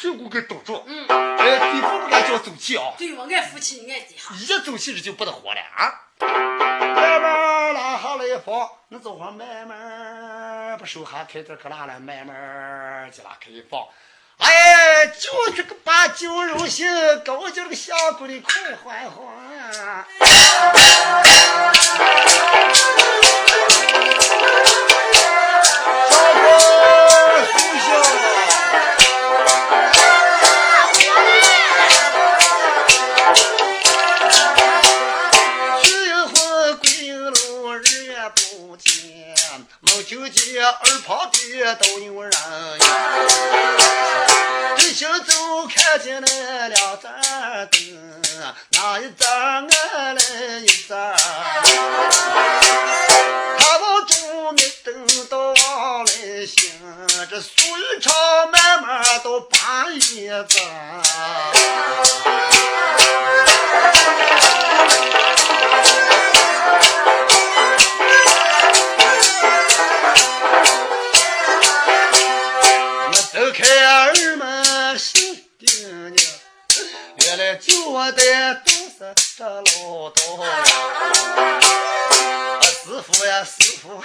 [0.00, 2.94] 屁股给堵住，嗯，哎，地步不敢叫走气啊。
[2.96, 4.34] 对我爱夫妻，你爱地下。
[4.34, 5.92] 一走气这就不得活了啊！
[6.20, 13.86] 慢慢拉下来一放，那这会儿慢慢把手还开点可拉了，慢慢就拉开一放。
[14.38, 16.86] 哎，就这个把酒肉心，
[17.22, 20.06] 高就这个香姑的快欢欢。
[40.10, 42.32] 梦就见耳旁边都有人。
[44.76, 45.32] 这行走
[45.72, 47.12] 看见那两盏
[47.70, 48.22] 灯，
[48.70, 50.20] 那一盏暗了
[50.62, 51.16] 一盏。
[53.56, 56.12] 他往中没等到往来
[56.44, 56.72] 行，
[57.30, 58.12] 这俗语唱
[58.50, 60.50] 慢慢都把一盏。
[73.06, 75.68] 我睁开耳门心叮
[76.14, 76.18] 咛，
[77.26, 78.22] 原来就我的
[78.64, 80.20] 都是这老道。
[82.82, 84.02] 师傅呀，师傅，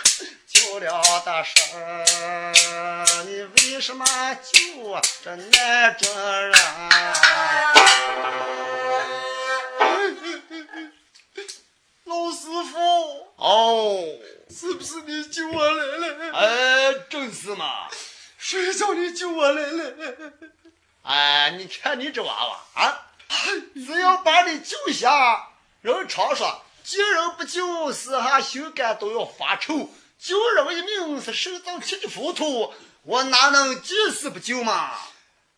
[0.47, 1.53] 救了大生，
[3.25, 4.05] 你为什么
[4.43, 6.03] 救我这难着
[6.41, 6.53] 人？
[12.05, 14.03] 老师傅，哦，
[14.49, 16.33] 是不是你救我来了？
[16.33, 17.89] 哎，正是嘛。
[18.37, 20.33] 谁叫你救我来了？
[21.01, 23.07] 哎，你看你这娃娃啊，
[23.73, 25.49] 只要把你救下，
[25.81, 29.89] 人常说救人不救，死下心肝都要发臭；
[30.19, 34.91] 救人一命是手脏气的糊涂，我哪能见死不救嘛？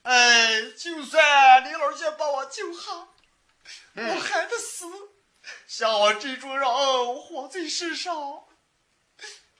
[0.03, 3.07] 哎，就算李老姐把我救下，
[3.95, 4.85] 我还得死。
[5.67, 6.67] 像我这种人
[7.15, 8.43] 活在世上，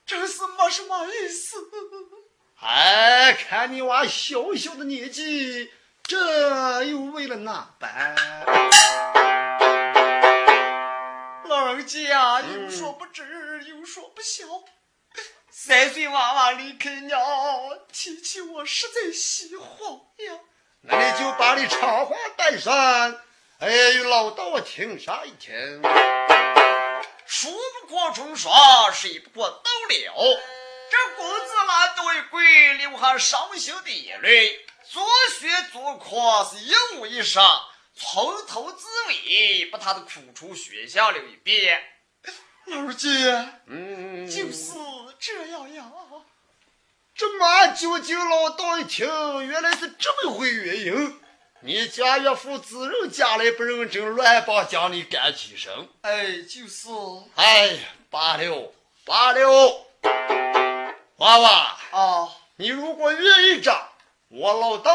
[0.06, 1.56] 真是没什么意思。
[2.60, 5.70] 哎，看你娃小小的年纪，
[6.02, 8.16] 这又为了哪般？
[11.44, 14.44] 老人家有说不知，有说不晓。
[15.50, 17.20] 三岁娃娃离开娘，
[17.92, 20.40] 提起我实在心慌呀。
[20.82, 22.72] 那你就把你长话带上，
[23.58, 23.68] 哎，
[24.04, 25.82] 老道我听啥一听。
[27.26, 27.50] 书
[27.80, 28.52] 不过中霜，
[28.92, 30.40] 水不过斗了。
[30.88, 34.64] 这公子拉多一跪，流下伤心的眼泪。
[34.88, 35.02] 做
[35.40, 37.40] 学做课是一无一失，
[37.96, 41.82] 从头至尾把他的苦处学下了一遍。
[42.70, 43.08] 二姐，
[43.66, 44.72] 嗯，就是
[45.18, 45.90] 这样呀。
[47.12, 49.08] 这马九九老道一听，
[49.48, 51.20] 原来是这么回原因。
[51.60, 55.72] 你家岳父自认家里不认真，乱把家里干起身。
[56.02, 56.88] 哎，就是。
[57.34, 57.76] 哎，
[58.08, 58.72] 罢了
[59.04, 59.84] 罢了。
[61.16, 63.76] 娃娃啊，你如果愿意着，
[64.28, 64.92] 我老道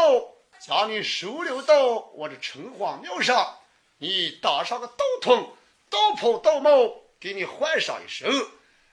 [0.66, 1.84] 将你收留到
[2.16, 3.59] 我的城隍庙上，
[3.97, 5.57] 你当上个道童，
[5.89, 6.72] 道袍道帽
[7.20, 8.30] 给你换上一身。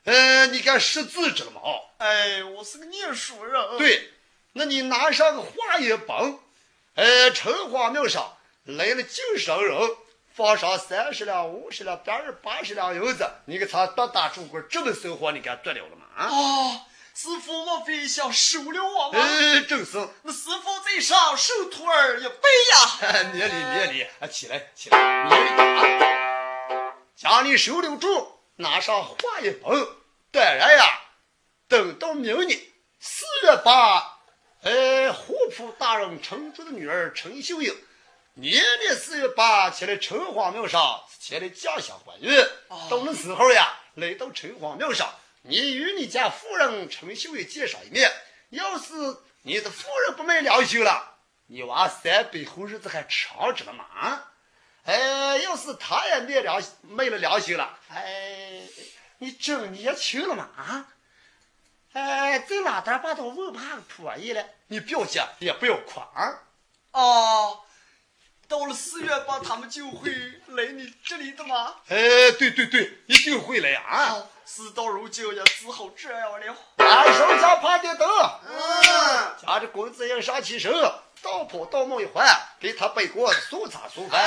[0.02, 1.60] 呃，你敢识字知道吗？
[1.98, 3.78] 哎，我是个念书人。
[3.78, 4.10] 对，
[4.54, 6.36] 那你拿上个化验本，
[6.94, 9.78] 呃，城隍庙上来了精神人，
[10.34, 16.04] 放上三十两、五十两、百二、八十两银子，你给他打打主棍，这么生活你敢得了了吗？
[16.16, 16.24] 啊！
[16.26, 16.82] 啊，
[17.14, 19.18] 师傅莫非想收留我吗？
[19.22, 19.98] 哎，正是。
[20.22, 23.30] 那师傅在上，受徒儿一拜呀！
[23.32, 26.94] 免礼免礼，啊，起来起来，免礼啊！
[27.16, 29.86] 将你收留住，拿上画一本。
[30.32, 30.84] 当然呀，
[31.68, 32.58] 等到明年
[32.98, 34.18] 四月八，
[34.62, 34.99] 哎，
[35.78, 37.74] 大人陈竹的女儿陈秀英，
[38.34, 42.48] 年年四月八前来城隍庙上前来驾香还愿。
[42.88, 48.10] 到那时候呀，来到城隍庙上，你与你家夫人陈秀英见上一面。
[48.50, 48.92] 要是
[49.42, 54.24] 你的夫人不昧良心了，你娃三百后日子还长着了吗？
[54.84, 58.62] 哎，要是她也昧良昧了良心了，哎，
[59.18, 60.48] 你真年轻了吗？
[60.56, 60.88] 啊，
[61.92, 64.44] 哎，这哪点把他问怕破译了？
[64.68, 66.42] 你不要急，也不要夸啊。
[66.92, 67.60] 哦，
[68.46, 70.10] 到了四月八，他们就会
[70.48, 71.74] 来你这里的吗？
[71.88, 73.80] 哎，对对对，一定会来呀！
[73.80, 76.56] 啊，事到如今也只好这样了。
[76.76, 78.08] 俺手下爬点灯，
[78.48, 80.72] 嗯，夹着棍子硬上起身，
[81.22, 82.24] 道跑道帽一换，
[82.60, 84.20] 给他背锅送茶送饭。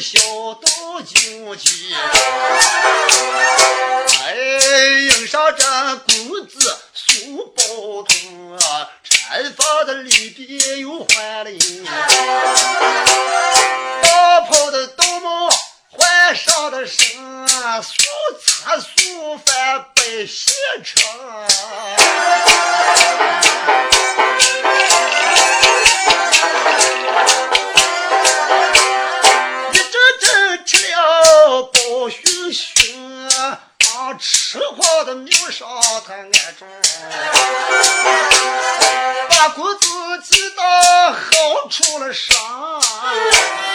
[0.00, 0.18] 小
[0.54, 1.94] 道经济。
[4.24, 4.34] 哎，
[5.10, 5.62] 迎上这
[5.96, 7.62] 公子苏宝
[8.04, 11.84] 通，毡房的里边又换了一
[14.02, 15.50] 道袍的道帽
[15.90, 16.96] 换上的身，
[17.82, 17.92] 素
[18.46, 21.02] 茶素饭摆现成。
[33.78, 35.68] 把吃货的庙上
[36.06, 36.68] 他安中，
[39.28, 39.86] 把公子
[40.24, 43.69] 记到好出了山。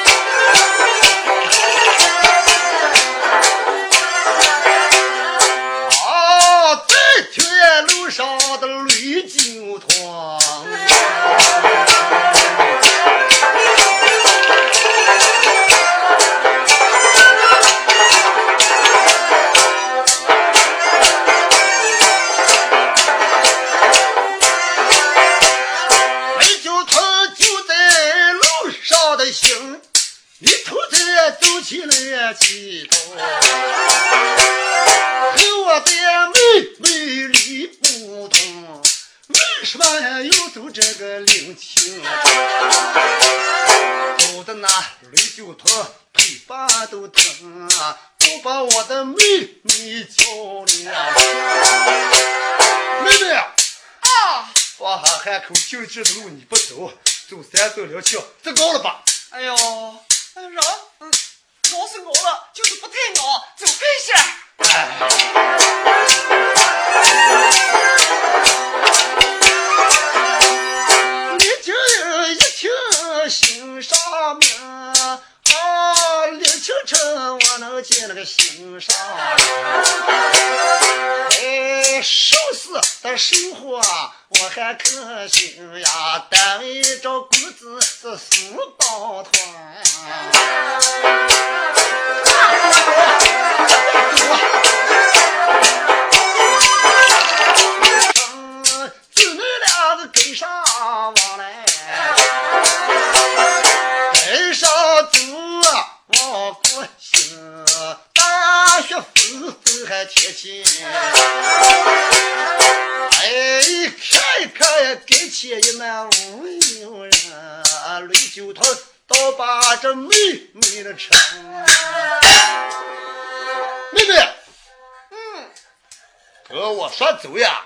[126.56, 127.66] 和我说走呀，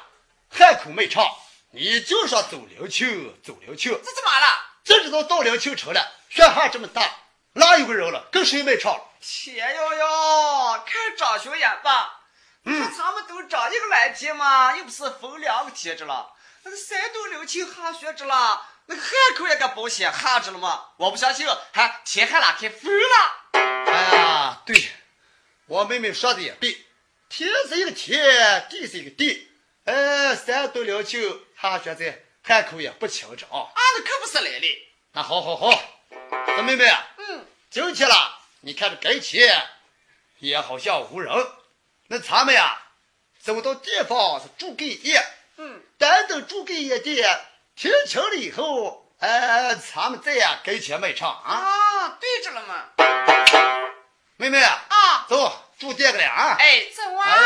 [0.50, 1.24] 汉口没唱，
[1.74, 3.06] 你就说走灵丘，
[3.44, 3.92] 走灵丘。
[3.92, 4.48] 这怎么了？
[4.84, 7.04] 这知道到灵丘城了，血汗这么大，
[7.54, 8.28] 哪有个人了？
[8.32, 9.02] 跟谁没唱了？
[9.22, 12.22] 切哟哟，看长学眼吧。
[12.64, 16.34] 你说咱们都长一个蓝天嘛，又不是分两个天着了。
[16.64, 20.86] 那个山东六庆下雪着了，那个汉口也敢保险旱着了嘛。
[20.98, 23.62] 我不相信，还天还哪天疯了？
[23.86, 24.90] 哎呀，对，
[25.68, 26.86] 我妹妹说的也对，
[27.30, 29.48] 天是一个天，地是一个地。
[29.86, 31.20] 哎，山东灵丘
[31.62, 33.60] 下雪在汉口也不清着啊。
[33.60, 34.88] 啊，那可不是来的。
[35.14, 35.72] 那好好好，
[36.48, 39.70] 小妹妹啊，嗯，今天了，你看这跟前
[40.40, 41.32] 也好像无人，
[42.08, 42.82] 那咱们呀，
[43.40, 45.24] 走到地方是住个夜，
[45.58, 51.54] 嗯，等等住个夜的，天晴了以后，哎，咱们再呀跟前卖唱啊。
[51.54, 52.86] 啊，对着了嘛。
[54.38, 56.58] 妹妹啊，啊，走，住店个了啊。
[56.60, 57.26] 哎，走啊。
[57.26, 57.38] 哎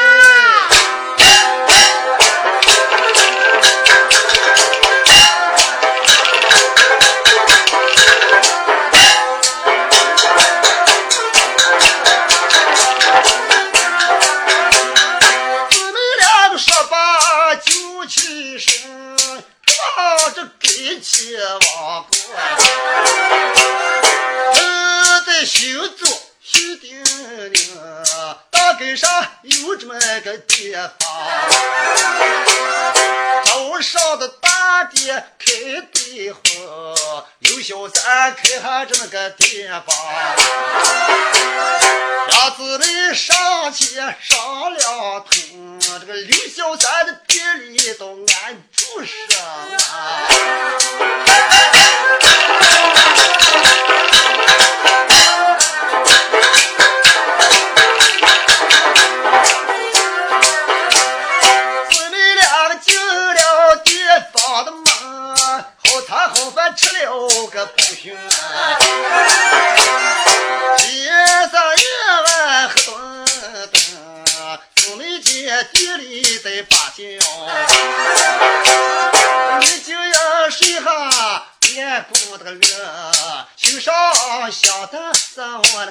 [15.69, 19.15] 姊妹两个说罢就起身，
[19.95, 21.39] 往这跟前
[21.77, 22.11] 往过。
[24.55, 26.07] 呃，在行走
[26.41, 28.02] 心叮咛，大
[28.77, 29.09] 根上
[29.43, 30.89] 有这么个地方，
[33.45, 35.45] 头上的大爹开
[35.93, 36.41] 对婚，
[37.39, 39.95] 刘小三开下这么个地方。
[42.27, 49.45] 俩姊妹上前上了通，这个刘小三的店里都按住上
[49.89, 51.32] 啊。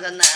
[0.03, 0.27] 个男。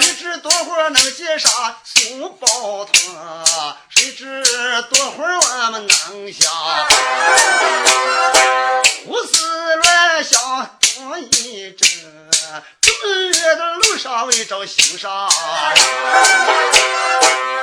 [0.00, 1.50] 谁知多会儿能见上
[1.84, 3.76] 送包团？
[3.88, 4.42] 谁知
[4.90, 6.50] 多会儿我们能下？
[9.06, 11.88] 胡思乱想多一阵，
[12.80, 15.30] 这么远的路上为找心上
[15.76, 15.84] 人。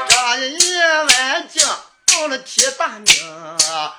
[0.08, 1.68] 这一夜晚景
[2.08, 3.06] 到了天大明，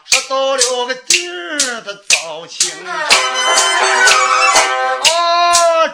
[0.07, 2.71] 说到了个地儿的早清。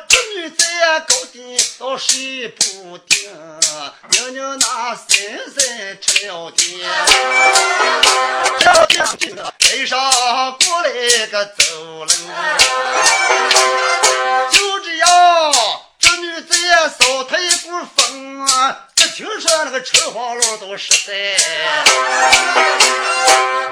[0.09, 3.31] 这女在高地倒睡不定，
[4.11, 6.91] 明明那深深吃了点，
[8.59, 8.65] 这
[8.99, 9.99] 样这个背上
[10.59, 11.63] 过来个走
[12.07, 12.09] 人，
[14.51, 15.09] 就这样，
[15.99, 18.47] 这女在扫她一股风，
[18.95, 21.13] 这听说那个城隍老都实在。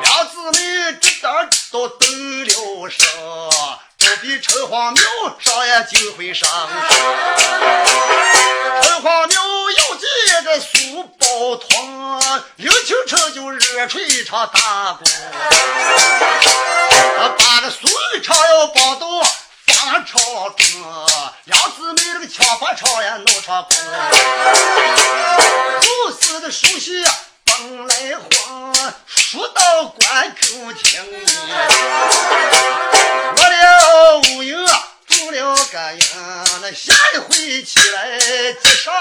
[0.03, 0.59] 两姊妹
[1.01, 2.09] 这当都动
[2.45, 5.03] 了身，都比城隍庙
[5.39, 6.49] 上呀就会上
[8.83, 9.41] 城隍庙
[9.71, 10.09] 要进
[10.45, 15.05] 个苏包汤，刘青城就热铁锤一场大功，
[17.39, 17.91] 把这孙
[18.23, 19.07] 朝要绑到
[19.67, 20.67] 方朝中，
[21.45, 23.71] 两姊妹那个枪法朝呀弄上功，
[25.81, 27.05] 如此的熟悉
[27.51, 28.73] 风来晃，
[29.07, 31.03] 树到关口停。
[33.37, 34.67] 我了又
[35.09, 36.03] 住了个营，
[36.63, 38.19] 那下一回起来
[38.53, 38.93] 至少。